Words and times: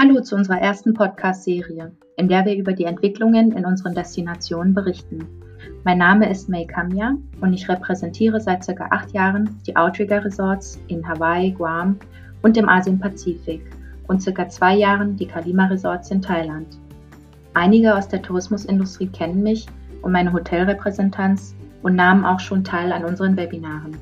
Hallo 0.00 0.20
zu 0.20 0.36
unserer 0.36 0.60
ersten 0.60 0.94
Podcast-Serie, 0.94 1.90
in 2.16 2.28
der 2.28 2.44
wir 2.44 2.54
über 2.54 2.72
die 2.72 2.84
Entwicklungen 2.84 3.50
in 3.50 3.66
unseren 3.66 3.96
Destinationen 3.96 4.72
berichten. 4.72 5.26
Mein 5.82 5.98
Name 5.98 6.30
ist 6.30 6.48
May 6.48 6.68
Kamya 6.68 7.16
und 7.40 7.52
ich 7.52 7.68
repräsentiere 7.68 8.40
seit 8.40 8.62
circa 8.62 8.86
acht 8.92 9.10
Jahren 9.10 9.58
die 9.66 9.74
Outrigger 9.74 10.24
Resorts 10.24 10.80
in 10.86 11.04
Hawaii, 11.08 11.50
Guam 11.50 11.96
und 12.42 12.56
im 12.56 12.68
Asien-Pazifik 12.68 13.60
und 14.06 14.22
circa 14.22 14.48
zwei 14.48 14.76
Jahren 14.76 15.16
die 15.16 15.26
Kalima 15.26 15.66
Resorts 15.66 16.12
in 16.12 16.22
Thailand. 16.22 16.78
Einige 17.54 17.96
aus 17.96 18.06
der 18.06 18.22
Tourismusindustrie 18.22 19.08
kennen 19.08 19.42
mich 19.42 19.66
und 20.02 20.12
meine 20.12 20.32
Hotelrepräsentanz 20.32 21.56
und 21.82 21.96
nahmen 21.96 22.24
auch 22.24 22.38
schon 22.38 22.62
teil 22.62 22.92
an 22.92 23.04
unseren 23.04 23.36
Webinaren. 23.36 23.96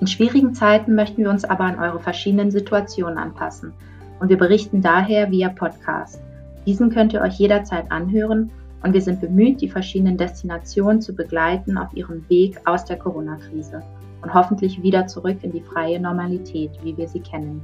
In 0.00 0.06
schwierigen 0.06 0.54
Zeiten 0.54 0.94
möchten 0.94 1.22
wir 1.22 1.28
uns 1.28 1.44
aber 1.44 1.64
an 1.64 1.78
eure 1.78 2.00
verschiedenen 2.00 2.50
Situationen 2.50 3.18
anpassen 3.18 3.74
und 4.20 4.28
wir 4.28 4.38
berichten 4.38 4.80
daher 4.80 5.30
via 5.30 5.48
Podcast. 5.48 6.20
Diesen 6.66 6.90
könnt 6.90 7.12
ihr 7.12 7.20
euch 7.20 7.38
jederzeit 7.38 7.90
anhören 7.92 8.50
und 8.82 8.92
wir 8.92 9.02
sind 9.02 9.20
bemüht, 9.20 9.60
die 9.60 9.68
verschiedenen 9.68 10.16
Destinationen 10.16 11.00
zu 11.00 11.14
begleiten 11.14 11.78
auf 11.78 11.92
ihrem 11.94 12.28
Weg 12.28 12.58
aus 12.64 12.84
der 12.84 12.98
Corona-Krise 12.98 13.82
und 14.22 14.34
hoffentlich 14.34 14.82
wieder 14.82 15.06
zurück 15.06 15.38
in 15.42 15.52
die 15.52 15.60
freie 15.60 16.00
Normalität, 16.00 16.72
wie 16.82 16.96
wir 16.96 17.08
sie 17.08 17.20
kennen. 17.20 17.62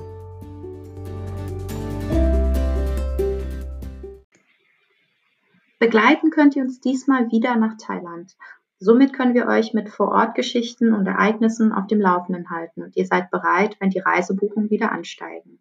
Begleiten 5.78 6.30
könnt 6.30 6.55
ihr 6.55 6.62
uns 6.62 6.80
diesmal 6.80 7.33
wieder 7.33 7.56
nach 7.56 7.77
Thailand. 7.77 8.37
Somit 8.78 9.12
können 9.12 9.34
wir 9.34 9.47
euch 9.47 9.75
mit 9.75 9.89
Vorortgeschichten 9.89 10.92
und 10.92 11.06
Ereignissen 11.06 11.73
auf 11.73 11.89
dem 11.89 12.00
Laufenden 12.00 12.50
halten 12.50 12.83
und 12.83 12.97
ihr 12.97 13.06
seid 13.06 13.30
bereit, 13.30 13.77
wenn 13.80 13.91
die 13.91 13.98
Reisebuchungen 13.98 14.70
wieder 14.70 14.92
ansteigen. 14.92 15.58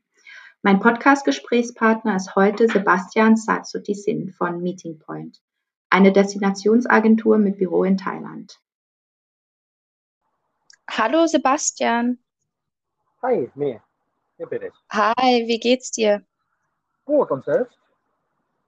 Mein 0.63 0.79
Podcast-Gesprächspartner 0.79 2.17
ist 2.17 2.35
heute 2.35 2.67
Sebastian 2.67 3.35
Satsutisin 3.35 4.31
von 4.31 4.61
Meeting 4.61 4.99
Point, 4.99 5.41
eine 5.89 6.11
Destinationsagentur 6.11 7.39
mit 7.39 7.57
Büro 7.57 7.83
in 7.83 7.97
Thailand. 7.97 8.59
Hallo 10.87 11.25
Sebastian. 11.25 12.19
Hi, 13.23 13.49
mir. 13.55 13.81
Hier 14.37 14.45
bin 14.45 14.61
ich. 14.61 14.73
Hi, 14.91 15.47
wie 15.47 15.59
geht's 15.59 15.89
dir? 15.89 16.23
Gut, 17.05 17.31
und 17.31 17.43
selbst? 17.43 17.79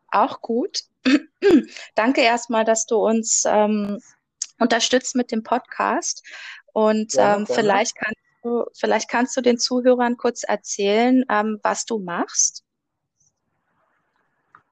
Auch 0.10 0.42
gut. 0.42 0.86
Danke 1.96 2.22
erstmal, 2.22 2.66
dass 2.66 2.88
du 2.88 2.96
uns 3.06 3.44
ähm, 3.46 4.02
unterstützt 4.58 5.16
mit 5.16 5.32
dem 5.32 5.44
Podcast. 5.44 6.24
Und 6.74 7.14
ja, 7.14 7.36
ähm, 7.36 7.46
vielleicht 7.46 7.96
kannst 7.96 8.23
vielleicht 8.74 9.10
kannst 9.10 9.36
du 9.38 9.42
den 9.42 9.58
Zuhörern 9.58 10.18
kurz 10.18 10.44
erzählen, 10.44 11.24
ähm, 11.30 11.60
was 11.64 11.86
du 11.86 12.00
machst. 12.00 12.64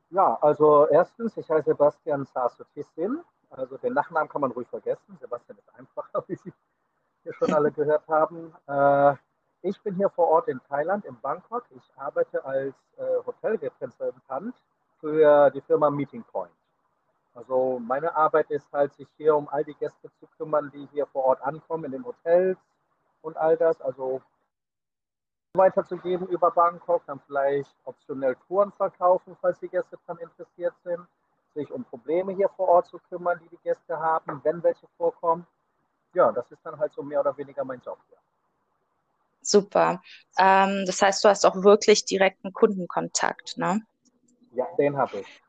Ja, 0.10 0.38
also 0.42 0.88
erstens, 0.88 1.38
ich 1.38 1.50
heiße 1.50 1.70
Sebastian 1.70 2.26
Sasotissin. 2.26 3.22
Also 3.50 3.78
den 3.78 3.94
Nachnamen 3.94 4.30
kann 4.30 4.42
man 4.42 4.52
ruhig 4.52 4.68
vergessen. 4.68 5.18
Sebastian 5.20 5.58
ist 5.58 5.76
einfacher, 5.76 6.24
wie 6.28 6.36
Sie 6.36 6.54
hier 7.24 7.34
schon 7.34 7.54
alle 7.54 7.72
gehört 7.72 8.08
haben. 8.08 8.54
Äh, 8.68 9.16
ich 9.62 9.80
bin 9.82 9.96
hier 9.96 10.10
vor 10.10 10.28
Ort 10.28 10.48
in 10.48 10.60
Thailand, 10.68 11.06
in 11.06 11.18
Bangkok. 11.22 11.66
Ich 11.76 11.84
arbeite 11.96 12.44
als 12.44 12.76
äh, 12.98 13.26
Hotelrepräsentant 13.26 14.56
für 15.00 15.50
die 15.52 15.62
Firma 15.62 15.90
Meeting 15.90 16.24
Point. 16.24 16.52
Also 17.34 17.80
meine 17.80 18.16
Arbeit 18.16 18.52
ist 18.52 18.72
halt, 18.74 18.94
sich 18.94 19.08
hier 19.18 19.36
um 19.36 19.48
all 19.50 19.64
die 19.64 19.74
Gäste 19.76 20.12
zu 20.20 20.28
kümmern, 20.38 20.70
die 20.74 20.88
hier 20.92 21.06
vor 21.08 21.24
Ort 21.26 21.42
ankommen, 21.42 21.86
in 21.86 21.92
den 21.92 22.06
Hotels 22.06 22.58
und 23.22 23.38
all 23.38 23.58
das. 23.58 23.80
Also 23.82 24.22
weiterzugeben 25.54 26.28
über 26.28 26.52
Bangkok, 26.52 27.04
dann 27.08 27.20
vielleicht 27.28 27.70
optionell 27.86 28.36
Touren 28.48 28.72
verkaufen, 28.72 29.36
falls 29.42 29.60
die 29.60 29.68
Gäste 29.68 29.98
daran 30.06 30.22
interessiert 30.22 30.74
sind, 30.84 31.06
sich 31.54 31.70
um 31.72 31.84
Probleme 31.84 32.34
hier 32.34 32.50
vor 32.56 32.70
Ort 32.70 32.88
zu 32.88 33.00
kümmern, 33.10 33.40
die 33.44 33.50
die 33.50 33.62
Gäste 33.64 34.00
haben, 34.00 34.40
wenn 34.44 34.64
welche 34.64 34.88
vorkommen. 34.98 35.46
Ja, 36.14 36.32
das 36.32 36.50
ist 36.52 36.60
dann 36.64 36.80
halt 36.80 36.94
so 36.94 37.04
mehr 37.04 37.20
oder 37.20 37.36
weniger 37.38 37.64
mein 37.64 37.82
Job 37.82 37.98
hier. 38.08 38.18
Super. 39.42 40.02
Ähm, 40.38 40.84
das 40.86 41.02
heißt, 41.02 41.24
du 41.24 41.30
hast 41.30 41.46
auch 41.46 41.64
wirklich 41.64 42.06
direkten 42.06 42.54
Kundenkontakt, 42.54 43.58
ne? 43.58 43.82
Ja, 44.54 44.66
den 44.78 44.98
habe 44.98 45.20
ich. 45.20 45.42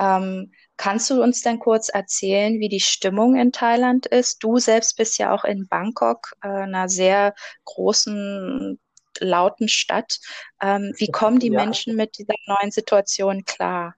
Ähm, 0.00 0.50
kannst 0.78 1.10
du 1.10 1.22
uns 1.22 1.42
denn 1.42 1.58
kurz 1.58 1.90
erzählen, 1.90 2.58
wie 2.58 2.70
die 2.70 2.80
Stimmung 2.80 3.36
in 3.36 3.52
Thailand 3.52 4.06
ist? 4.06 4.42
Du 4.42 4.58
selbst 4.58 4.96
bist 4.96 5.18
ja 5.18 5.34
auch 5.34 5.44
in 5.44 5.68
Bangkok, 5.68 6.32
äh, 6.42 6.48
einer 6.48 6.88
sehr 6.88 7.34
großen, 7.66 8.80
lauten 9.18 9.68
Stadt. 9.68 10.18
Ähm, 10.62 10.94
wie 10.96 11.08
kommen 11.12 11.38
die 11.38 11.52
ja. 11.52 11.60
Menschen 11.60 11.96
mit 11.96 12.16
dieser 12.16 12.34
neuen 12.46 12.70
Situation 12.70 13.44
klar? 13.44 13.94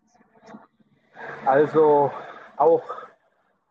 Also 1.46 2.10
auch 2.56 2.82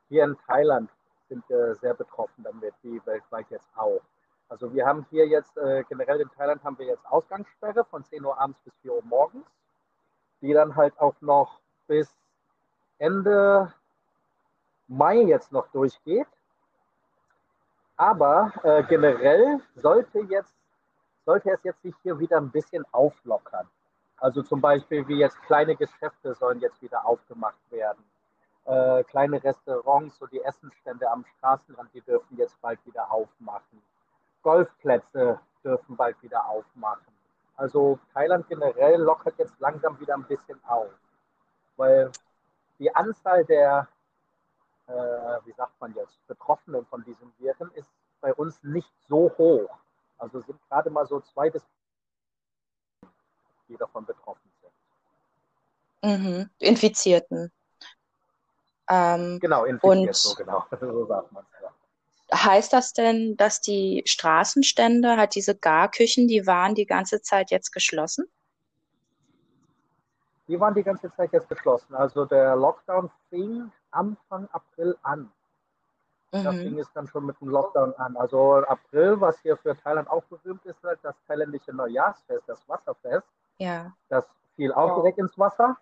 hier 0.07 0.23
in 0.23 0.37
Thailand 0.47 0.89
sind 1.27 1.43
wir 1.49 1.75
sehr 1.75 1.93
betroffen 1.93 2.43
damit, 2.43 2.73
wie 2.83 3.01
weltweit 3.05 3.45
jetzt 3.49 3.67
auch. 3.75 4.01
Also 4.47 4.73
wir 4.73 4.85
haben 4.85 5.05
hier 5.09 5.27
jetzt, 5.27 5.57
äh, 5.57 5.83
generell 5.89 6.21
in 6.21 6.29
Thailand 6.37 6.63
haben 6.63 6.77
wir 6.77 6.85
jetzt 6.85 7.05
Ausgangssperre 7.07 7.85
von 7.85 8.05
10 8.05 8.23
Uhr 8.23 8.39
abends 8.39 8.59
bis 8.63 8.73
4 8.83 8.93
Uhr 8.93 9.03
morgens, 9.03 9.45
die 10.41 10.53
dann 10.53 10.75
halt 10.75 10.97
auch 10.97 11.15
noch 11.19 11.59
bis 11.87 12.09
Ende 13.01 13.73
Mai 14.87 15.21
jetzt 15.21 15.51
noch 15.51 15.67
durchgeht. 15.69 16.27
Aber 17.97 18.51
äh, 18.63 18.83
generell 18.83 19.59
sollte, 19.75 20.19
jetzt, 20.19 20.53
sollte 21.25 21.49
es 21.49 21.63
jetzt 21.63 21.81
sich 21.81 21.95
hier 22.03 22.19
wieder 22.19 22.37
ein 22.37 22.51
bisschen 22.51 22.85
auflockern. 22.91 23.67
Also 24.17 24.43
zum 24.43 24.61
Beispiel 24.61 25.07
wie 25.07 25.17
jetzt 25.17 25.41
kleine 25.43 25.75
Geschäfte 25.75 26.35
sollen 26.35 26.59
jetzt 26.59 26.79
wieder 26.81 27.05
aufgemacht 27.05 27.71
werden. 27.71 28.03
Äh, 28.65 29.03
kleine 29.05 29.43
Restaurants, 29.43 30.19
so 30.19 30.27
die 30.27 30.41
Essenstände 30.41 31.09
am 31.09 31.25
Straßenrand, 31.37 31.89
die 31.95 32.01
dürfen 32.01 32.37
jetzt 32.37 32.59
bald 32.61 32.79
wieder 32.85 33.11
aufmachen. 33.11 33.81
Golfplätze 34.43 35.39
dürfen 35.63 35.95
bald 35.95 36.21
wieder 36.21 36.47
aufmachen. 36.47 37.13
Also 37.55 37.97
Thailand 38.13 38.47
generell 38.47 39.01
lockert 39.01 39.39
jetzt 39.39 39.59
langsam 39.59 39.99
wieder 39.99 40.13
ein 40.13 40.25
bisschen 40.25 40.59
auf. 40.67 40.89
Weil 41.77 42.11
die 42.81 42.93
Anzahl 42.95 43.45
der, 43.45 43.87
äh, 44.87 44.91
wie 44.91 45.53
sagt 45.53 45.79
man 45.79 45.93
jetzt, 45.93 46.17
Betroffenen 46.27 46.83
von 46.87 47.03
diesem 47.05 47.31
Viren 47.37 47.71
ist 47.75 47.89
bei 48.21 48.33
uns 48.33 48.61
nicht 48.63 48.91
so 49.07 49.31
hoch. 49.37 49.69
Also 50.17 50.41
sind 50.41 50.59
gerade 50.67 50.89
mal 50.89 51.05
so 51.05 51.21
zwei 51.21 51.49
bis 51.49 51.63
die 53.67 53.77
davon 53.77 54.05
betroffen 54.05 54.51
sind. 56.01 56.19
Mhm. 56.19 56.49
Infizierten. 56.57 57.51
Ähm, 58.89 59.39
genau, 59.39 59.63
infiziert, 59.65 60.15
so 60.15 60.35
genau. 60.35 60.65
so 60.79 61.05
sagt 61.05 61.31
man 61.31 61.45
ja. 61.61 61.71
Heißt 62.33 62.73
das 62.73 62.93
denn, 62.93 63.37
dass 63.37 63.61
die 63.61 64.03
Straßenstände, 64.05 65.17
halt 65.17 65.35
diese 65.35 65.55
Garküchen, 65.55 66.27
die 66.27 66.47
waren 66.47 66.73
die 66.73 66.87
ganze 66.87 67.21
Zeit 67.21 67.51
jetzt 67.51 67.71
geschlossen? 67.71 68.25
Die 70.51 70.59
waren 70.59 70.73
die 70.73 70.83
ganze 70.83 71.09
Zeit 71.13 71.31
jetzt 71.31 71.47
geschlossen. 71.47 71.95
Also 71.95 72.25
der 72.25 72.57
Lockdown 72.57 73.09
fing 73.29 73.71
Anfang 73.91 74.49
April 74.51 74.97
an. 75.01 75.31
Mhm. 76.33 76.43
Da 76.43 76.51
fing 76.51 76.77
es 76.77 76.91
dann 76.91 77.07
schon 77.07 77.25
mit 77.25 77.39
dem 77.39 77.47
Lockdown 77.47 77.93
an. 77.95 78.17
Also 78.17 78.55
April, 78.65 79.21
was 79.21 79.39
hier 79.39 79.55
für 79.55 79.77
Thailand 79.77 80.09
auch 80.09 80.23
berühmt 80.25 80.65
ist, 80.65 80.83
halt 80.83 80.99
das 81.03 81.15
thailändische 81.25 81.71
Neujahrsfest, 81.71 82.43
das 82.47 82.67
Wasserfest. 82.67 83.25
Ja. 83.59 83.93
Das 84.09 84.25
fiel 84.57 84.73
auch 84.73 84.95
direkt 84.97 85.19
ins 85.19 85.37
Wasser. 85.39 85.77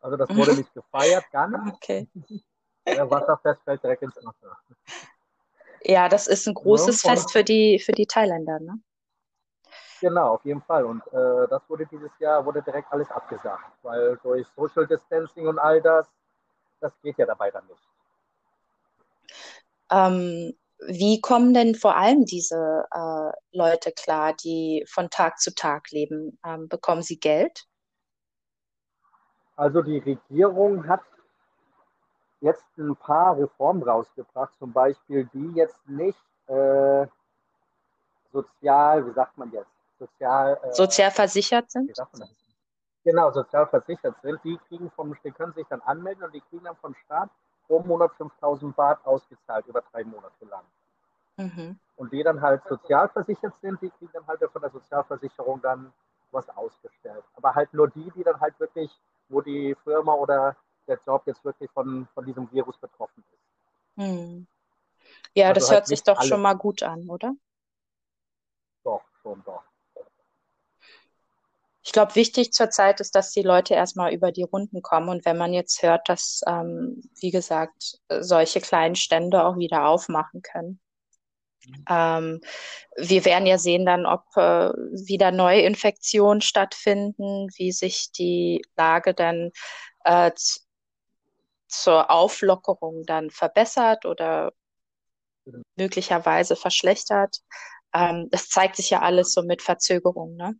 Also 0.00 0.16
das 0.16 0.28
wurde 0.30 0.56
nicht 0.56 0.74
gefeiert, 0.74 1.24
gar 1.30 1.46
nicht. 1.46 1.74
Okay. 1.74 2.08
Der 2.86 3.08
Wasserfest 3.08 3.62
fällt 3.62 3.82
direkt 3.82 4.02
ins 4.02 4.16
Wasser. 4.16 4.58
Ja, 5.82 6.08
das 6.08 6.26
ist 6.26 6.48
ein 6.48 6.54
großes 6.54 7.02
ja, 7.04 7.10
Fest 7.10 7.30
für 7.30 7.44
die, 7.44 7.78
für 7.78 7.92
die 7.92 8.06
Thailänder, 8.06 8.58
ne? 8.58 8.80
Genau, 10.04 10.34
auf 10.34 10.44
jeden 10.44 10.60
Fall. 10.60 10.84
Und 10.84 11.00
äh, 11.14 11.48
das 11.48 11.62
wurde 11.66 11.86
dieses 11.86 12.10
Jahr 12.18 12.44
wurde 12.44 12.60
direkt 12.60 12.92
alles 12.92 13.10
abgesagt, 13.10 13.64
weil 13.80 14.18
durch 14.22 14.46
Social 14.54 14.86
Distancing 14.86 15.46
und 15.46 15.58
all 15.58 15.80
das, 15.80 16.06
das 16.78 16.92
geht 17.00 17.16
ja 17.16 17.24
dabei 17.24 17.50
dann 17.50 17.66
nicht. 17.66 17.88
Ähm, 19.90 20.52
wie 20.88 21.22
kommen 21.22 21.54
denn 21.54 21.74
vor 21.74 21.96
allem 21.96 22.26
diese 22.26 22.84
äh, 22.92 23.32
Leute 23.56 23.92
klar, 23.92 24.34
die 24.34 24.84
von 24.86 25.08
Tag 25.08 25.38
zu 25.38 25.54
Tag 25.54 25.90
leben? 25.90 26.38
Ähm, 26.44 26.68
bekommen 26.68 27.00
sie 27.00 27.18
Geld? 27.18 27.64
Also 29.56 29.80
die 29.80 30.00
Regierung 30.00 30.86
hat 30.86 31.00
jetzt 32.42 32.66
ein 32.76 32.94
paar 32.94 33.38
Reformen 33.38 33.82
rausgebracht, 33.82 34.52
zum 34.58 34.70
Beispiel 34.70 35.30
die 35.32 35.52
jetzt 35.54 35.88
nicht 35.88 36.20
äh, 36.48 37.06
sozial, 38.30 39.06
wie 39.06 39.14
sagt 39.14 39.38
man 39.38 39.50
jetzt, 39.50 39.70
sozial, 39.98 40.60
äh, 40.62 40.72
sozial 40.72 41.10
versichert 41.10 41.70
sind? 41.70 41.92
Genau, 43.04 43.30
sozial 43.32 43.66
versichert 43.66 44.16
sind. 44.22 44.40
Die 44.44 44.58
kriegen 44.68 44.90
vom, 44.92 45.16
die 45.22 45.30
können 45.30 45.52
sich 45.52 45.66
dann 45.68 45.82
anmelden 45.82 46.24
und 46.24 46.34
die 46.34 46.40
kriegen 46.40 46.64
dann 46.64 46.76
vom 46.76 46.94
Staat 47.04 47.30
pro 47.66 47.80
Monat 47.80 48.12
5000 48.16 48.74
Baht 48.74 49.04
ausgezahlt 49.04 49.66
über 49.66 49.82
drei 49.92 50.04
Monate 50.04 50.44
lang. 50.46 50.64
Mhm. 51.36 51.78
Und 51.96 52.12
die 52.12 52.22
dann 52.22 52.40
halt 52.40 52.62
sozial 52.68 53.08
versichert 53.08 53.54
sind, 53.60 53.80
die 53.80 53.90
kriegen 53.90 54.10
dann 54.12 54.26
halt 54.26 54.40
von 54.50 54.62
der 54.62 54.70
Sozialversicherung 54.70 55.60
dann 55.62 55.92
was 56.30 56.48
ausgestellt. 56.50 57.24
Aber 57.34 57.54
halt 57.54 57.72
nur 57.72 57.88
die, 57.88 58.10
die 58.16 58.24
dann 58.24 58.40
halt 58.40 58.58
wirklich, 58.58 58.90
wo 59.28 59.40
die 59.40 59.76
Firma 59.84 60.14
oder 60.14 60.56
der 60.86 60.98
Job 61.06 61.22
jetzt 61.26 61.44
wirklich 61.44 61.70
von, 61.70 62.08
von 62.14 62.24
diesem 62.24 62.50
Virus 62.52 62.76
betroffen 62.78 63.24
ist. 63.32 64.02
Hm. 64.02 64.46
Ja, 65.34 65.48
Also 65.48 65.60
das 65.60 65.68
halt 65.68 65.78
hört 65.78 65.86
sich 65.88 66.02
doch 66.02 66.18
alle. 66.18 66.28
schon 66.28 66.42
mal 66.42 66.54
gut 66.54 66.82
an, 66.82 67.08
oder? 67.08 67.34
Doch, 68.82 69.02
schon 69.22 69.42
doch. 69.44 69.62
Ich 69.96 70.02
glaube, 71.94 72.16
wichtig 72.16 72.52
zurzeit 72.52 73.00
ist, 73.00 73.14
dass 73.14 73.30
die 73.30 73.42
Leute 73.42 73.74
erstmal 73.74 74.12
über 74.12 74.32
die 74.32 74.42
Runden 74.42 74.82
kommen. 74.82 75.08
Und 75.08 75.24
wenn 75.24 75.38
man 75.38 75.54
jetzt 75.54 75.82
hört, 75.82 76.08
dass, 76.08 76.42
ähm, 76.46 77.00
wie 77.20 77.30
gesagt, 77.30 77.98
solche 78.20 78.60
kleinen 78.60 78.96
Stände 78.96 79.44
auch 79.44 79.56
wieder 79.56 79.86
aufmachen 79.86 80.42
können. 80.42 80.80
Ähm, 81.88 82.40
wir 82.96 83.24
werden 83.24 83.46
ja 83.46 83.58
sehen 83.58 83.86
dann, 83.86 84.06
ob 84.06 84.24
äh, 84.36 84.70
wieder 85.06 85.30
neue 85.30 85.62
Infektionen 85.62 86.42
stattfinden, 86.42 87.48
wie 87.56 87.72
sich 87.72 88.10
die 88.12 88.62
Lage 88.76 89.14
dann 89.14 89.50
äh, 90.04 90.32
zur 91.68 92.10
Auflockerung 92.10 93.04
dann 93.06 93.30
verbessert 93.30 94.04
oder 94.04 94.52
möglicherweise 95.76 96.56
verschlechtert. 96.56 97.38
Ähm, 97.94 98.28
das 98.30 98.48
zeigt 98.48 98.76
sich 98.76 98.90
ja 98.90 99.00
alles 99.00 99.32
so 99.32 99.42
mit 99.42 99.62
Verzögerung, 99.62 100.34
ne? 100.34 100.54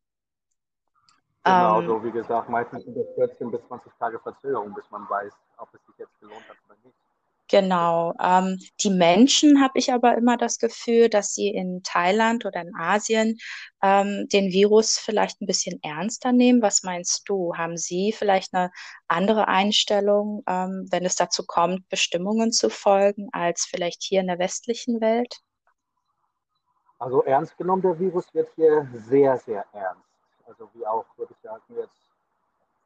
Genau, 1.45 1.81
Ähm, 1.81 1.87
so 1.87 2.05
wie 2.05 2.11
gesagt, 2.11 2.49
meistens 2.49 2.85
sind 2.85 2.97
es 2.97 3.07
14 3.17 3.51
bis 3.51 3.61
20 3.69 3.93
Tage 3.99 4.19
Verzögerung, 4.19 4.73
bis 4.75 4.91
man 4.91 5.09
weiß, 5.09 5.33
ob 5.59 5.69
es 5.75 5.85
sich 5.87 5.99
jetzt 5.99 6.19
gelohnt 6.21 6.49
hat 6.49 6.57
oder 6.67 6.77
nicht. 6.83 6.97
Genau. 7.51 8.15
Ähm, 8.21 8.59
die 8.81 8.91
Menschen 8.91 9.63
habe 9.63 9.79
ich 9.79 9.93
aber 9.93 10.17
immer 10.17 10.39
das 10.39 10.59
Gefühl, 10.59 11.11
dass 11.11 11.35
sie 11.35 11.49
in 11.49 11.83
Thailand 11.83 12.47
oder 12.47 12.63
in 12.63 12.75
Asien 12.75 13.37
ähm, 13.83 14.27
den 14.33 14.51
Virus 14.51 14.99
vielleicht 14.99 15.43
ein 15.43 15.47
bisschen 15.47 15.79
ernster 15.83 16.33
nehmen. 16.33 16.63
Was 16.63 16.83
meinst 16.83 17.29
du? 17.29 17.55
Haben 17.55 17.77
sie 17.77 18.13
vielleicht 18.17 18.55
eine 18.55 18.71
andere 19.09 19.47
Einstellung, 19.47 20.43
ähm, 20.49 20.89
wenn 20.91 21.05
es 21.05 21.17
dazu 21.17 21.45
kommt, 21.47 21.87
Bestimmungen 21.91 22.51
zu 22.51 22.71
folgen, 22.71 23.29
als 23.33 23.67
vielleicht 23.71 24.03
hier 24.03 24.23
in 24.23 24.29
der 24.29 24.39
westlichen 24.39 25.03
Welt? 25.03 25.41
Also 26.99 27.23
ernst 27.25 27.59
genommen, 27.59 27.83
der 27.83 27.99
Virus 27.99 28.33
wird 28.33 28.49
hier 28.57 28.89
sehr, 28.95 29.37
sehr 29.37 29.67
ernst. 29.75 30.14
Also 30.47 30.69
wie 30.75 30.87
auch, 30.87 31.07
würde 31.17 31.33
ich 31.33 31.41
sagen, 31.41 31.63
jetzt 31.69 31.97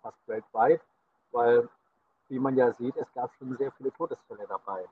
fast 0.02 0.28
weltweit, 0.28 0.80
weil, 1.32 1.68
wie 2.28 2.38
man 2.38 2.56
ja 2.56 2.72
sieht, 2.72 2.96
es 2.96 3.12
gab 3.12 3.32
schon 3.34 3.56
sehr 3.56 3.72
viele 3.72 3.92
Todesfälle 3.92 4.46
dabei. 4.46 4.84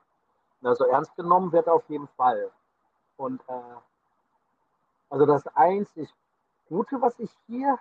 Also 0.63 0.85
ernst 0.85 1.15
genommen 1.15 1.51
wird 1.51 1.67
auf 1.67 1.87
jeden 1.89 2.07
Fall. 2.09 2.51
Und 3.15 3.41
äh, 3.47 3.75
also 5.09 5.25
das 5.25 5.47
einzig 5.55 6.13
Gute, 6.67 7.01
was 7.01 7.17
ich 7.19 7.31
hier 7.47 7.79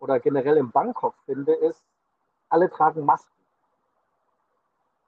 oder 0.00 0.20
generell 0.20 0.58
in 0.58 0.70
Bangkok 0.70 1.14
finde, 1.24 1.54
ist, 1.54 1.82
alle 2.50 2.68
tragen 2.70 3.04
Masken. 3.04 3.32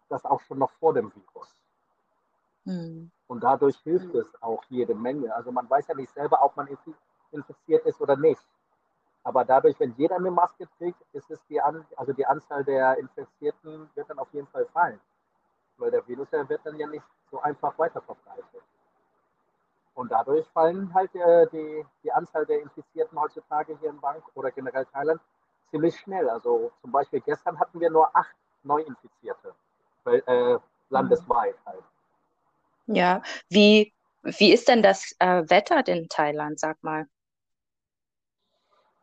Das 0.08 0.24
auch 0.24 0.40
schon 0.40 0.58
noch 0.58 0.70
vor 0.72 0.94
dem 0.94 1.12
Virus. 1.14 1.54
Hm. 2.64 3.10
Und 3.26 3.40
dadurch 3.44 3.76
hilft 3.80 4.14
es 4.14 4.42
auch 4.42 4.64
jede 4.70 4.94
Menge. 4.94 5.34
Also 5.34 5.52
man 5.52 5.68
weiß 5.68 5.88
ja 5.88 5.94
nicht 5.94 6.12
selber, 6.14 6.42
ob 6.42 6.56
man 6.56 6.66
infi- 6.68 6.94
infiziert 7.30 7.84
ist 7.84 8.00
oder 8.00 8.16
nicht. 8.16 8.40
Aber 9.28 9.44
dadurch, 9.44 9.78
wenn 9.78 9.94
jeder 9.98 10.16
eine 10.16 10.30
Maske 10.30 10.66
trägt, 10.78 11.02
ist 11.12 11.30
es 11.30 11.38
die, 11.50 11.60
An 11.60 11.84
also 11.96 12.14
die 12.14 12.24
Anzahl 12.24 12.64
der 12.64 12.96
Infizierten 12.96 13.90
wird 13.94 14.08
dann 14.08 14.18
auf 14.18 14.32
jeden 14.32 14.46
Fall 14.46 14.64
fallen. 14.72 14.98
Weil 15.76 15.90
der 15.90 16.08
Virus 16.08 16.30
der 16.30 16.48
wird 16.48 16.62
dann 16.64 16.78
ja 16.78 16.86
nicht 16.86 17.04
so 17.30 17.38
einfach 17.42 17.78
weiter 17.78 18.00
verbreitet. 18.00 18.62
Und 19.92 20.10
dadurch 20.10 20.46
fallen 20.48 20.94
halt 20.94 21.14
äh, 21.14 21.46
die, 21.52 21.84
die 22.02 22.10
Anzahl 22.10 22.46
der 22.46 22.62
Infizierten 22.62 23.20
heutzutage 23.20 23.76
hier 23.78 23.90
in 23.90 24.00
Bank 24.00 24.24
oder 24.34 24.50
generell 24.50 24.86
Thailand 24.86 25.20
ziemlich 25.70 26.00
schnell. 26.00 26.30
Also 26.30 26.72
zum 26.80 26.90
Beispiel 26.90 27.20
gestern 27.20 27.60
hatten 27.60 27.78
wir 27.80 27.90
nur 27.90 28.08
acht 28.16 28.34
Neuinfizierte, 28.62 29.54
weil, 30.04 30.22
äh, 30.24 30.58
landesweit 30.88 31.56
halt. 31.66 31.84
Ja. 32.86 33.20
Wie, 33.50 33.92
wie 34.22 34.54
ist 34.54 34.68
denn 34.68 34.82
das 34.82 35.14
äh, 35.18 35.42
Wetter 35.50 35.86
in 35.86 36.08
Thailand, 36.08 36.58
sag 36.58 36.82
mal? 36.82 37.06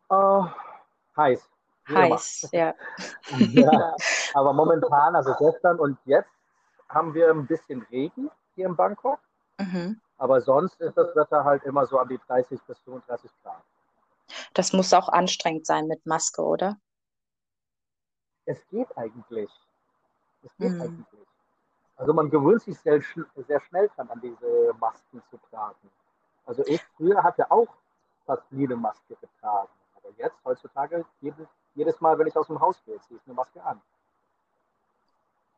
Äh, 0.09 0.41
heiß. 1.17 1.49
Heiß, 1.87 2.49
ja. 2.51 2.73
Ja, 3.37 3.95
aber 4.33 4.53
momentan, 4.53 5.15
also 5.15 5.35
gestern 5.39 5.79
und 5.79 5.97
jetzt, 6.05 6.29
haben 6.89 7.13
wir 7.13 7.29
ein 7.29 7.45
bisschen 7.47 7.81
Regen 7.83 8.29
hier 8.55 8.67
in 8.67 8.75
Bangkok. 8.75 9.19
Mhm. 9.59 9.99
Aber 10.17 10.41
sonst 10.41 10.79
ist 10.81 10.95
das 10.97 11.15
Wetter 11.15 11.43
halt 11.43 11.63
immer 11.63 11.85
so 11.85 11.97
an 11.99 12.07
die 12.07 12.19
30 12.27 12.61
bis 12.63 12.79
35 12.79 13.29
Grad. 13.43 13.61
Das 14.53 14.73
muss 14.73 14.93
auch 14.93 15.09
anstrengend 15.09 15.65
sein 15.65 15.87
mit 15.87 16.05
Maske, 16.05 16.41
oder? 16.41 16.77
Es 18.45 18.65
geht 18.69 18.95
eigentlich. 18.97 19.49
Es 20.43 20.55
geht 20.57 20.71
Mhm. 20.71 20.81
eigentlich. 20.81 21.27
Also 21.97 22.13
man 22.13 22.29
gewöhnt 22.29 22.61
sich 22.61 22.79
sehr, 22.79 23.01
sehr 23.47 23.61
schnell 23.61 23.89
dran, 23.95 24.09
an 24.09 24.21
diese 24.21 24.73
Masken 24.79 25.21
zu 25.29 25.37
tragen. 25.49 25.89
Also 26.45 26.63
ich 26.65 26.81
früher 26.97 27.23
hatte 27.23 27.49
auch 27.49 27.67
fast 28.25 28.51
nie 28.51 28.65
eine 28.65 28.75
Maske 28.75 29.15
getragen. 29.15 29.71
Aber 30.05 30.13
jetzt, 30.17 30.37
heutzutage, 30.45 31.05
jedes, 31.21 31.47
jedes 31.73 31.99
Mal, 32.01 32.17
wenn 32.19 32.27
ich 32.27 32.35
aus 32.35 32.47
dem 32.47 32.59
Haus 32.59 32.81
gehe, 32.85 32.99
ziehe 33.01 33.19
ich 33.19 33.25
eine 33.25 33.35
Maske 33.35 33.63
an. 33.63 33.81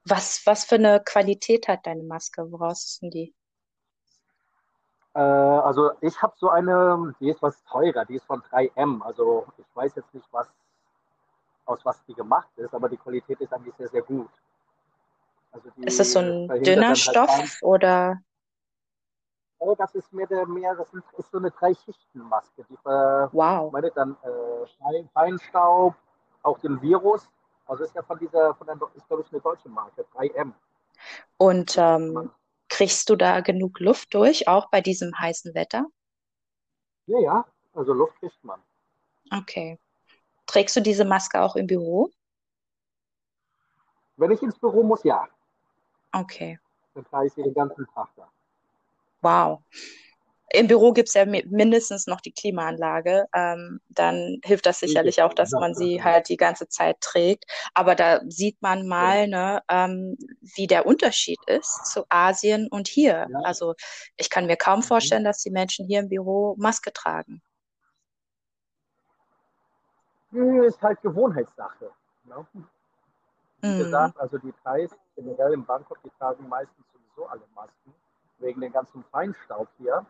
Was, 0.05 0.41
was 0.45 0.63
für 0.63 0.75
eine 0.75 1.01
Qualität 1.03 1.67
hat 1.67 1.85
deine 1.85 2.03
Maske? 2.03 2.49
Woraus 2.49 2.85
ist 2.85 3.01
denn 3.01 3.11
die? 3.11 3.35
Äh, 5.13 5.19
also 5.19 5.91
ich 5.99 6.21
habe 6.21 6.33
so 6.37 6.49
eine, 6.49 7.13
die 7.19 7.29
ist 7.29 7.41
was 7.41 7.61
teurer, 7.65 8.05
die 8.05 8.15
ist 8.15 8.25
von 8.25 8.41
3M. 8.41 9.01
Also 9.01 9.45
ich 9.57 9.65
weiß 9.75 9.95
jetzt 9.95 10.13
nicht, 10.13 10.27
was, 10.31 10.47
aus 11.65 11.83
was 11.83 12.03
die 12.05 12.13
gemacht 12.13 12.49
ist, 12.55 12.73
aber 12.73 12.87
die 12.87 12.97
Qualität 12.97 13.41
ist 13.41 13.51
eigentlich 13.51 13.75
sehr, 13.75 13.89
sehr 13.89 14.01
gut. 14.01 14.29
Also 15.51 15.69
Ist 15.77 15.99
das 15.99 16.13
so 16.13 16.19
ein 16.19 16.47
dünner 16.63 16.89
halt 16.89 16.97
Stoff 16.99 17.27
kein, 17.27 17.49
oder? 17.61 18.21
Oh, 19.59 19.75
das 19.75 19.93
ist 19.95 20.11
mehr, 20.13 20.27
der, 20.27 20.45
mehr 20.45 20.75
das 20.75 20.93
ist 20.93 21.31
so 21.31 21.37
eine 21.37 21.51
Drei-Schichten-Maske. 21.51 22.63
Die 22.69 22.77
Wow. 22.83 23.31
vermeidet 23.71 23.95
dann 23.97 24.15
äh, 24.23 24.67
Fein- 24.79 25.09
Feinstaub, 25.13 25.95
auch 26.43 26.59
den 26.59 26.81
Virus. 26.81 27.29
Also 27.65 27.83
ist 27.83 27.95
ja 27.95 28.01
von 28.03 28.17
dieser, 28.19 28.55
von 28.55 28.67
der, 28.67 28.77
ist 28.95 29.07
glaube 29.07 29.23
ich 29.23 29.31
eine 29.31 29.41
deutsche 29.41 29.69
Marke, 29.69 30.05
3M. 30.13 30.53
Und 31.37 31.77
ähm, 31.77 32.31
kriegst 32.69 33.09
du 33.09 33.15
da 33.15 33.41
genug 33.41 33.79
Luft 33.79 34.13
durch, 34.13 34.47
auch 34.47 34.69
bei 34.69 34.81
diesem 34.81 35.17
heißen 35.17 35.53
Wetter? 35.53 35.85
ja, 37.07 37.19
ja, 37.19 37.45
also 37.73 37.93
Luft 37.93 38.19
kriegt 38.19 38.43
man. 38.43 38.61
Okay. 39.33 39.79
Trägst 40.45 40.75
du 40.75 40.81
diese 40.81 41.05
Maske 41.05 41.41
auch 41.41 41.55
im 41.55 41.67
Büro? 41.67 42.09
Wenn 44.17 44.31
ich 44.31 44.41
ins 44.41 44.57
Büro 44.59 44.83
muss, 44.83 45.03
ja. 45.03 45.27
Okay. 46.13 46.59
Dann 46.93 47.05
trage 47.05 47.27
ich 47.27 47.33
sie 47.33 47.43
den 47.43 47.53
ganzen 47.53 47.85
Tag 47.93 48.09
da. 48.15 48.27
Wow. 49.21 49.63
Im 50.53 50.67
Büro 50.67 50.93
gibt 50.93 51.09
es 51.09 51.15
ja 51.15 51.25
mi- 51.25 51.45
mindestens 51.49 52.07
noch 52.07 52.21
die 52.21 52.31
Klimaanlage. 52.33 53.25
Ähm, 53.33 53.81
dann 53.89 54.39
hilft 54.45 54.65
das 54.65 54.79
sicherlich 54.79 55.21
auch, 55.21 55.33
dass 55.33 55.57
man 55.57 55.75
sie 55.75 56.03
halt 56.03 56.29
die 56.29 56.37
ganze 56.37 56.69
Zeit 56.69 57.01
trägt. 57.01 57.45
Aber 57.73 57.95
da 57.95 58.21
sieht 58.29 58.61
man 58.61 58.87
mal, 58.87 59.27
ne, 59.27 59.61
ähm, 59.69 60.17
wie 60.41 60.67
der 60.67 60.85
Unterschied 60.85 61.39
ist 61.47 61.85
zu 61.87 62.05
Asien 62.09 62.67
und 62.69 62.87
hier. 62.87 63.29
Also 63.41 63.75
ich 64.17 64.29
kann 64.29 64.45
mir 64.47 64.57
kaum 64.57 64.83
vorstellen, 64.83 65.25
dass 65.25 65.39
die 65.43 65.51
Menschen 65.51 65.85
hier 65.87 65.99
im 66.01 66.09
Büro 66.09 66.55
Maske 66.59 66.93
tragen. 66.93 67.41
Ist 70.31 70.81
halt 70.81 71.01
Gewohnheitssache. 71.01 71.91
Ne? 72.23 72.47
Wie 73.65 73.73
Mm, 73.73 73.73
gesagt, 73.75 74.17
also 74.19 74.39
die 74.39 74.53
Thais 74.63 74.89
generell 75.15 75.53
in 75.53 75.63
Bangkok, 75.65 76.01
die 76.03 76.09
tragen 76.17 76.47
meistens 76.49 76.85
sowieso 76.91 77.27
alle 77.27 77.43
Masken, 77.53 77.93
wegen 78.47 78.61
dem 78.61 78.71
ganzen 78.71 79.03
Feinstaub 79.11 79.67
hier. 79.77 80.05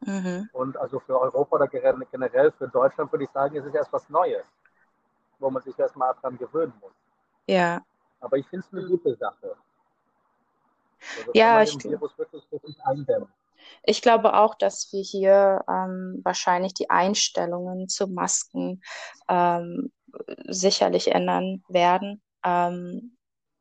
mhm. 0.00 0.48
Und 0.52 0.76
also 0.78 0.98
für 1.00 1.20
Europa 1.20 1.56
oder 1.56 1.68
generell 1.68 2.50
für 2.52 2.68
Deutschland 2.68 3.12
würde 3.12 3.24
ich 3.24 3.30
sagen, 3.30 3.54
ist 3.54 3.66
es 3.66 3.74
erst 3.74 3.92
was 3.92 4.08
Neues, 4.08 4.46
wo 5.38 5.50
man 5.50 5.62
sich 5.62 5.78
erstmal 5.78 6.14
dran 6.20 6.38
gewöhnen 6.38 6.72
muss. 6.80 6.92
Ja. 7.46 7.82
Aber 8.20 8.38
ich 8.38 8.46
finde 8.48 8.66
es 8.66 8.72
eine 8.72 8.88
gute 8.88 9.14
Sache. 9.14 9.56
Also 11.18 11.30
Ja, 11.34 11.62
ich. 11.62 11.76
Ich 13.82 14.00
glaube 14.00 14.34
auch, 14.34 14.54
dass 14.54 14.92
wir 14.92 15.02
hier 15.02 15.64
ähm, 15.68 16.20
wahrscheinlich 16.22 16.72
die 16.74 16.88
Einstellungen 16.88 17.88
zu 17.88 18.06
Masken 18.06 18.82
ähm, 19.28 19.92
sicherlich 20.46 21.08
ändern 21.08 21.64
werden. 21.68 22.22
Ähm, 22.44 23.16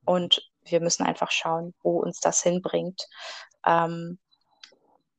und 0.05 0.41
wir 0.63 0.81
müssen 0.81 1.03
einfach 1.03 1.31
schauen, 1.31 1.73
wo 1.81 1.99
uns 1.99 2.19
das 2.19 2.41
hinbringt. 2.43 3.07
Ähm, 3.65 4.19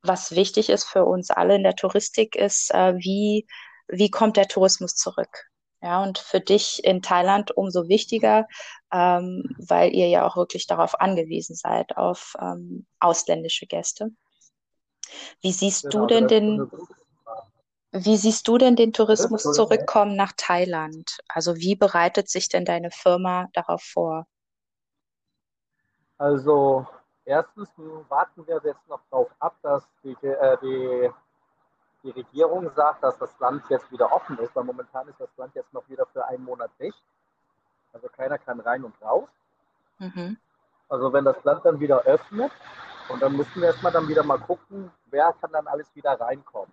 was 0.02 0.32
wichtig 0.32 0.68
ist 0.68 0.84
für 0.84 1.04
uns 1.04 1.30
alle 1.30 1.56
in 1.56 1.62
der 1.62 1.74
Touristik, 1.76 2.36
ist, 2.36 2.72
äh, 2.72 2.94
wie, 2.96 3.46
wie 3.88 4.10
kommt 4.10 4.36
der 4.36 4.48
Tourismus 4.48 4.94
zurück? 4.94 5.46
Ja, 5.82 6.02
und 6.02 6.18
für 6.18 6.40
dich 6.40 6.82
in 6.84 7.02
Thailand 7.02 7.56
umso 7.56 7.88
wichtiger, 7.88 8.48
ähm, 8.92 9.44
weil 9.58 9.94
ihr 9.94 10.08
ja 10.08 10.26
auch 10.26 10.36
wirklich 10.36 10.66
darauf 10.66 10.98
angewiesen 11.00 11.54
seid, 11.54 11.96
auf 11.96 12.34
ähm, 12.40 12.86
ausländische 12.98 13.66
Gäste. 13.66 14.10
Wie 15.42 15.52
siehst 15.52 15.84
du 15.84 15.90
Genau, 15.90 16.02
also 16.02 16.26
denn 16.26 16.60
eine 16.60 16.66
den. 16.66 16.70
Wie 17.92 18.16
siehst 18.16 18.46
du 18.48 18.58
denn 18.58 18.76
den 18.76 18.92
Tourismus 18.92 19.42
zurückkommen 19.42 20.16
nach 20.16 20.32
Thailand? 20.36 21.18
Also 21.28 21.56
wie 21.56 21.76
bereitet 21.76 22.28
sich 22.28 22.48
denn 22.48 22.64
deine 22.64 22.90
Firma 22.90 23.48
darauf 23.54 23.82
vor? 23.82 24.26
Also 26.18 26.86
erstens 27.26 27.68
warten 28.08 28.46
wir 28.46 28.60
jetzt 28.64 28.88
noch 28.88 29.00
darauf 29.10 29.28
ab, 29.38 29.54
dass 29.62 29.86
die, 30.02 30.16
äh, 30.26 30.56
die, 30.62 31.10
die, 32.02 32.10
Regierung 32.10 32.70
sagt, 32.70 33.02
dass 33.02 33.18
das 33.18 33.38
Land 33.38 33.64
jetzt 33.68 33.90
wieder 33.92 34.10
offen 34.12 34.38
ist, 34.38 34.56
weil 34.56 34.64
momentan 34.64 35.06
ist 35.08 35.20
das 35.20 35.36
Land 35.36 35.54
jetzt 35.54 35.72
noch 35.74 35.86
wieder 35.88 36.06
für 36.06 36.24
einen 36.26 36.44
Monat 36.44 36.70
dicht. 36.80 37.02
Also 37.92 38.08
keiner 38.08 38.38
kann 38.38 38.60
rein 38.60 38.84
und 38.84 38.94
raus. 39.02 39.28
Mhm. 39.98 40.36
Also 40.88 41.12
wenn 41.12 41.24
das 41.24 41.42
Land 41.44 41.64
dann 41.64 41.80
wieder 41.80 42.02
öffnet, 42.02 42.52
und 43.08 43.22
dann 43.22 43.36
müssen 43.36 43.60
wir 43.60 43.68
erstmal 43.68 43.92
dann 43.92 44.08
wieder 44.08 44.24
mal 44.24 44.38
gucken, 44.38 44.90
wer 45.06 45.32
kann 45.40 45.52
dann 45.52 45.68
alles 45.68 45.94
wieder 45.94 46.18
reinkommen 46.20 46.72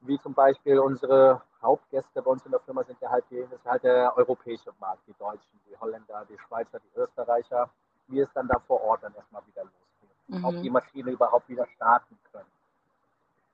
wie 0.00 0.18
zum 0.20 0.34
Beispiel 0.34 0.78
unsere 0.78 1.42
Hauptgäste 1.62 2.22
bei 2.22 2.30
uns 2.30 2.44
in 2.44 2.52
der 2.52 2.60
Firma 2.60 2.82
sind 2.84 3.00
ja 3.00 3.10
halt, 3.10 3.24
die, 3.30 3.36
ist 3.36 3.64
halt 3.64 3.84
der 3.84 4.16
europäische 4.16 4.72
Markt, 4.80 5.02
die 5.06 5.14
Deutschen, 5.18 5.60
die 5.68 5.76
Holländer, 5.78 6.26
die 6.28 6.38
Schweizer, 6.38 6.80
die 6.80 6.98
Österreicher, 6.98 7.68
wie 8.10 8.20
es 8.20 8.32
dann 8.34 8.48
da 8.48 8.58
vor 8.66 8.82
Ort 8.82 9.02
dann 9.02 9.14
erstmal 9.14 9.42
wieder 9.46 9.62
losgeht. 9.62 10.28
Mhm. 10.28 10.44
Ob 10.44 10.62
die 10.62 10.70
Maschine 10.70 11.10
überhaupt 11.10 11.48
wieder 11.48 11.66
starten 11.74 12.18
können. 12.32 12.50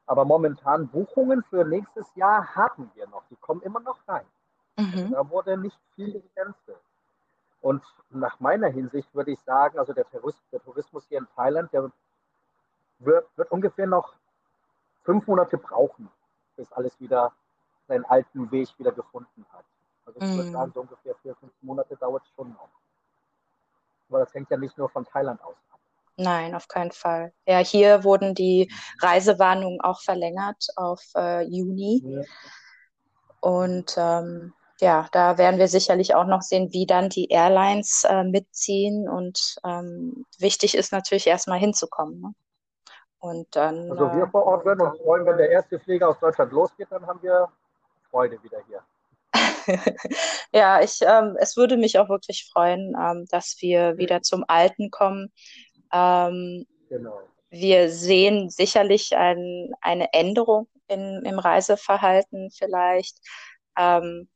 Aber 0.06 0.24
momentan 0.24 0.88
Buchungen 0.88 1.42
für 1.44 1.64
nächstes 1.64 2.14
Jahr 2.14 2.54
haben 2.54 2.90
wir 2.94 3.08
noch. 3.08 3.24
Die 3.30 3.36
kommen 3.36 3.62
immer 3.62 3.80
noch 3.80 3.98
rein. 4.06 4.26
Mhm. 4.76 5.12
Da 5.12 5.28
wurde 5.28 5.56
nicht 5.56 5.78
viel 5.94 6.12
gecancelt. 6.12 6.78
Und 7.60 7.82
nach 8.10 8.38
meiner 8.38 8.68
Hinsicht 8.68 9.12
würde 9.14 9.32
ich 9.32 9.40
sagen, 9.40 9.78
also 9.78 9.92
der, 9.92 10.06
Tourismus 10.64 11.06
hier 11.08 11.18
in 11.18 11.26
Thailand, 11.34 11.72
der 11.72 11.90
wird, 13.00 13.26
wird 13.36 13.50
ungefähr 13.50 13.86
noch 13.86 14.14
fünf 15.02 15.26
Monate 15.26 15.58
brauchen, 15.58 16.08
bis 16.56 16.70
alles 16.72 16.98
wieder 17.00 17.32
seinen 17.88 18.04
alten 18.04 18.50
Weg 18.50 18.68
wieder 18.78 18.92
gefunden 18.92 19.44
hat. 19.52 19.64
Also 20.04 20.20
ich 20.20 20.36
würde 20.36 20.50
sagen, 20.50 20.72
so 20.74 20.80
ungefähr 20.82 21.14
vier, 21.16 21.34
fünf 21.34 21.52
Monate 21.62 21.96
dauert 21.96 22.22
es 22.22 22.30
schon 22.36 22.50
noch. 22.50 22.68
Aber 24.08 24.20
das 24.20 24.32
hängt 24.34 24.50
ja 24.50 24.56
nicht 24.56 24.76
nur 24.78 24.88
von 24.88 25.04
Thailand 25.04 25.42
aus 25.42 25.56
ab. 25.70 25.80
Nein, 26.16 26.54
auf 26.54 26.68
keinen 26.68 26.92
Fall. 26.92 27.32
Ja, 27.46 27.58
hier 27.58 28.04
wurden 28.04 28.34
die 28.34 28.70
Reisewarnungen 29.02 29.80
auch 29.80 30.00
verlängert 30.00 30.66
auf 30.76 31.02
äh, 31.14 31.42
Juni. 31.42 32.02
Ja. 32.04 32.22
Und 33.40 33.94
ähm, 33.98 34.54
ja, 34.80 35.08
da 35.12 35.38
werden 35.38 35.58
wir 35.58 35.68
sicherlich 35.68 36.14
auch 36.14 36.26
noch 36.26 36.42
sehen, 36.42 36.72
wie 36.72 36.86
dann 36.86 37.08
die 37.08 37.28
Airlines 37.28 38.04
äh, 38.04 38.24
mitziehen. 38.24 39.08
Und 39.08 39.56
ähm, 39.64 40.24
wichtig 40.38 40.74
ist 40.74 40.92
natürlich 40.92 41.26
erstmal 41.26 41.58
hinzukommen. 41.58 42.20
Ne? 42.20 42.32
Und 43.18 43.56
dann. 43.56 43.90
Also 43.90 44.12
wir 44.12 44.24
äh, 44.24 44.30
vor 44.30 44.44
Ort 44.44 44.64
werden 44.64 44.80
uns 44.86 44.98
freuen, 45.00 45.26
wenn 45.26 45.36
der 45.36 45.50
erste 45.50 45.78
Flieger 45.80 46.08
aus 46.08 46.18
Deutschland 46.18 46.52
losgeht, 46.52 46.88
dann 46.90 47.06
haben 47.06 47.22
wir 47.22 47.48
Freude 48.10 48.42
wieder 48.42 48.58
hier. 48.68 48.80
ja, 50.52 50.82
ich, 50.82 51.00
ähm, 51.02 51.36
es 51.38 51.56
würde 51.56 51.76
mich 51.76 51.98
auch 51.98 52.08
wirklich 52.08 52.48
freuen, 52.52 52.94
ähm, 52.98 53.26
dass 53.30 53.56
wir 53.60 53.98
wieder 53.98 54.22
zum 54.22 54.44
Alten 54.48 54.90
kommen. 54.90 55.32
Ähm, 55.92 56.66
genau. 56.88 57.20
Wir 57.50 57.90
sehen 57.90 58.50
sicherlich 58.50 59.16
ein, 59.16 59.72
eine 59.80 60.12
Änderung 60.12 60.68
in, 60.88 61.22
im 61.24 61.38
Reiseverhalten 61.38 62.50
vielleicht. 62.50 63.18
Ähm, 63.78 64.28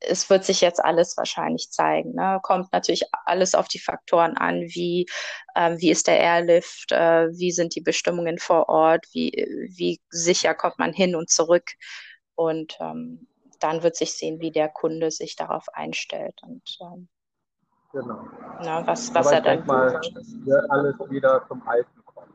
es 0.00 0.30
wird 0.30 0.44
sich 0.44 0.60
jetzt 0.60 0.82
alles 0.84 1.16
wahrscheinlich 1.16 1.70
zeigen. 1.70 2.14
Ne? 2.14 2.38
Kommt 2.42 2.72
natürlich 2.72 3.04
alles 3.24 3.54
auf 3.54 3.68
die 3.68 3.78
Faktoren 3.78 4.36
an, 4.36 4.62
wie, 4.62 5.06
äh, 5.54 5.76
wie 5.78 5.90
ist 5.90 6.06
der 6.06 6.18
Airlift, 6.18 6.92
äh, 6.92 7.28
wie 7.32 7.52
sind 7.52 7.74
die 7.74 7.80
Bestimmungen 7.80 8.38
vor 8.38 8.68
Ort, 8.68 9.06
wie, 9.12 9.30
wie 9.70 10.00
sicher 10.10 10.54
kommt 10.54 10.78
man 10.78 10.92
hin 10.92 11.16
und 11.16 11.30
zurück. 11.30 11.72
Und 12.34 12.76
ähm, 12.80 13.26
dann 13.60 13.82
wird 13.82 13.96
sich 13.96 14.12
sehen, 14.14 14.40
wie 14.40 14.50
der 14.50 14.68
Kunde 14.68 15.10
sich 15.10 15.36
darauf 15.36 15.68
einstellt. 15.72 16.40
Und 16.42 16.62
ähm, 16.80 17.08
genau. 17.92 18.26
na, 18.60 18.86
was, 18.86 19.12
was 19.14 19.32
er 19.32 19.40
dann. 19.40 19.66
Mal, 19.66 20.00
wird 20.02 20.70
alles 20.70 20.96
wieder 21.10 21.44
zum 21.48 21.66
Alten 21.66 22.04
kommen. 22.04 22.32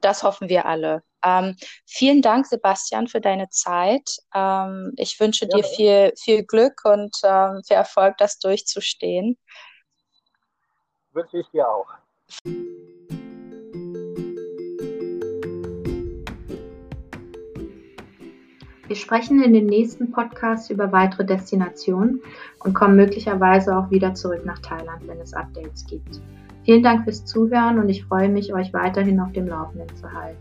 Das 0.00 0.22
hoffen 0.22 0.48
wir 0.48 0.66
alle. 0.66 1.02
Ähm, 1.24 1.56
vielen 1.86 2.22
Dank, 2.22 2.46
Sebastian, 2.46 3.06
für 3.06 3.20
deine 3.20 3.48
Zeit. 3.48 4.18
Ähm, 4.34 4.92
ich 4.96 5.18
wünsche 5.20 5.46
ja. 5.50 5.56
dir 5.56 5.64
viel, 5.64 6.12
viel 6.18 6.44
Glück 6.44 6.80
und 6.84 7.16
ähm, 7.22 7.62
viel 7.66 7.76
Erfolg, 7.76 8.16
das 8.18 8.38
durchzustehen. 8.38 9.38
Wünsche 11.12 11.38
ich 11.38 11.48
dir 11.50 11.68
auch. 11.68 11.88
Wir 18.92 18.96
sprechen 18.96 19.42
in 19.42 19.54
den 19.54 19.64
nächsten 19.64 20.10
Podcasts 20.10 20.68
über 20.68 20.92
weitere 20.92 21.24
Destinationen 21.24 22.20
und 22.58 22.74
kommen 22.74 22.94
möglicherweise 22.94 23.74
auch 23.74 23.90
wieder 23.90 24.12
zurück 24.12 24.44
nach 24.44 24.58
Thailand, 24.58 25.08
wenn 25.08 25.18
es 25.18 25.32
Updates 25.32 25.86
gibt. 25.86 26.20
Vielen 26.66 26.82
Dank 26.82 27.04
fürs 27.04 27.24
Zuhören 27.24 27.78
und 27.78 27.88
ich 27.88 28.04
freue 28.04 28.28
mich, 28.28 28.52
euch 28.52 28.74
weiterhin 28.74 29.18
auf 29.18 29.32
dem 29.32 29.46
Laufenden 29.46 29.88
zu 29.96 30.12
halten. 30.12 30.36